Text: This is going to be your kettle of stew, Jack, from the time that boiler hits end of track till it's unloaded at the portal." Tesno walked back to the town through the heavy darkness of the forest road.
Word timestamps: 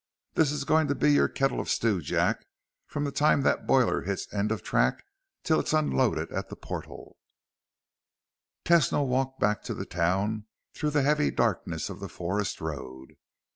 This 0.33 0.51
is 0.51 0.63
going 0.63 0.87
to 0.87 0.95
be 0.95 1.11
your 1.13 1.27
kettle 1.27 1.59
of 1.59 1.69
stew, 1.69 2.01
Jack, 2.01 2.47
from 2.87 3.03
the 3.03 3.11
time 3.11 3.43
that 3.43 3.67
boiler 3.67 4.01
hits 4.01 4.27
end 4.33 4.51
of 4.51 4.63
track 4.63 5.03
till 5.43 5.59
it's 5.59 5.73
unloaded 5.73 6.31
at 6.31 6.49
the 6.49 6.55
portal." 6.55 7.17
Tesno 8.65 9.05
walked 9.05 9.39
back 9.39 9.61
to 9.65 9.75
the 9.75 9.85
town 9.85 10.47
through 10.73 10.89
the 10.89 11.03
heavy 11.03 11.29
darkness 11.29 11.87
of 11.87 11.99
the 11.99 12.09
forest 12.09 12.59
road. 12.61 13.11